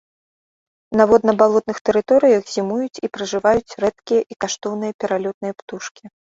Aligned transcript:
На 1.01 1.05
водна-балотных 1.11 1.77
тэрыторыях 1.89 2.43
зімуюць 2.55 3.01
і 3.05 3.11
пражываюць 3.19 3.77
рэдкія 3.87 4.21
і 4.31 4.41
каштоўныя 4.47 4.93
пералётныя 5.03 5.53
птушкі. 5.63 6.15